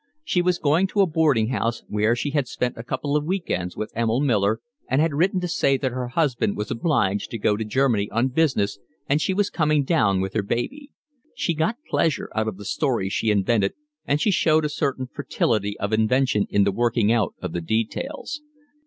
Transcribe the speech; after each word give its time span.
She 0.23 0.41
was 0.41 0.57
going 0.57 0.87
to 0.87 1.01
a 1.01 1.05
boarding 1.05 1.49
house 1.49 1.83
where 1.87 2.15
she 2.15 2.31
had 2.31 2.47
spent 2.47 2.75
a 2.75 2.81
couple 2.81 3.15
of 3.15 3.23
weekends 3.23 3.77
with 3.77 3.95
Emil 3.95 4.19
Miller, 4.21 4.59
and 4.89 4.99
had 4.99 5.13
written 5.13 5.39
to 5.41 5.47
say 5.47 5.77
that 5.77 5.91
her 5.91 6.07
husband 6.07 6.57
was 6.57 6.71
obliged 6.71 7.29
to 7.29 7.37
go 7.37 7.55
to 7.55 7.63
Germany 7.63 8.09
on 8.09 8.29
business 8.29 8.79
and 9.07 9.21
she 9.21 9.35
was 9.35 9.51
coming 9.51 9.83
down 9.83 10.19
with 10.19 10.33
her 10.33 10.41
baby. 10.41 10.89
She 11.35 11.53
got 11.53 11.77
pleasure 11.87 12.31
out 12.33 12.47
of 12.47 12.57
the 12.57 12.65
stories 12.65 13.13
she 13.13 13.29
invented, 13.29 13.73
and 14.07 14.19
she 14.19 14.31
showed 14.31 14.65
a 14.65 14.69
certain 14.69 15.05
fertility 15.05 15.79
of 15.79 15.93
invention 15.93 16.47
in 16.49 16.63
the 16.63 16.71
working 16.71 17.11
out 17.11 17.35
of 17.39 17.51
the 17.53 17.61
details. 17.61 18.41